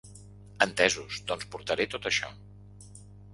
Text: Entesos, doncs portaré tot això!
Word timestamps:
Entesos, 0.65 1.19
doncs 1.31 1.45
portaré 1.57 1.87
tot 1.93 2.09
això! 2.13 2.33